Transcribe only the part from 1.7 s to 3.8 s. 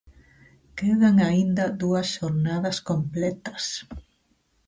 dúas xornadas completas.